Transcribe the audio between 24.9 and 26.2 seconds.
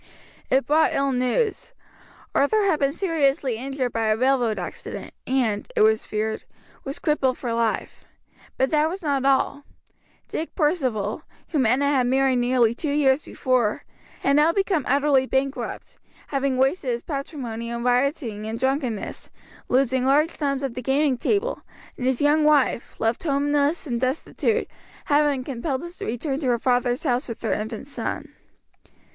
had been compelled to